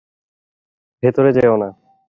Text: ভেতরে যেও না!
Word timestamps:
ভেতরে 1.03 1.29
যেও 1.37 1.55
না! 1.57 1.69